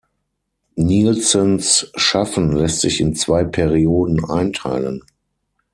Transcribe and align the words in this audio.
Nielsens 0.77 1.91
Schaffen 1.93 2.53
lässt 2.53 2.81
sich 2.81 3.01
in 3.01 3.13
zwei 3.13 3.43
Perioden 3.43 4.25
einteilen. 4.25 5.03